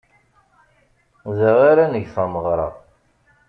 Da 1.37 1.51
ara 1.69 1.85
neg 1.93 2.05
tameɣra. 2.15 2.69